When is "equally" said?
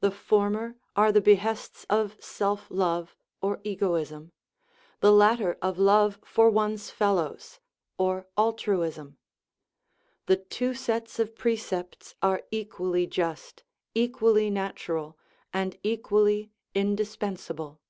12.50-13.06, 13.94-14.48, 15.82-16.52